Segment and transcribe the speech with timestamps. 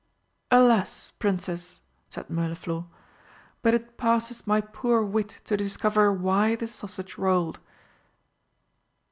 [0.49, 2.85] "Alas, Princess!" said Mirliflor,
[3.61, 7.59] "but it passes my poor wit to discover why the sausage rolled."